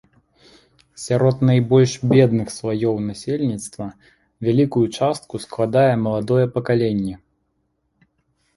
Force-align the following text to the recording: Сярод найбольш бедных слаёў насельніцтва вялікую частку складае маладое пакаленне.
Сярод 1.07 1.43
найбольш 1.49 1.93
бедных 2.11 2.47
слаёў 2.57 2.95
насельніцтва 3.11 3.87
вялікую 4.49 4.85
частку 4.97 5.35
складае 5.47 5.93
маладое 6.09 6.43
пакаленне. 6.59 7.15